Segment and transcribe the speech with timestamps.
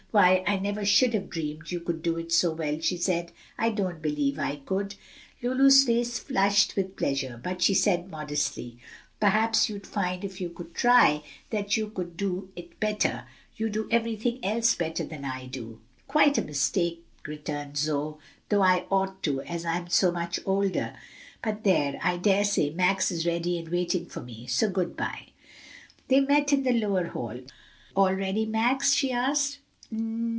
[0.11, 3.31] "Why, I never should have dreamed you could do it so well!" she said.
[3.57, 4.95] "I don't believe I could."
[5.41, 8.77] Lulu's face flushed with pleasure, but she said modestly,
[9.21, 13.23] "Perhaps you'd find, if you should try, that you could do it better;
[13.55, 15.79] you do everything else better than I do."
[16.09, 18.17] "Quite a mistake," returned Zoe,
[18.49, 20.93] "though I ought to, as I'm so much older.
[21.41, 25.27] But there, I dare say Max is ready and waiting for me, so good by."
[26.09, 27.39] They met in the lower hall.
[27.95, 29.59] "All ready, Max?" she asked.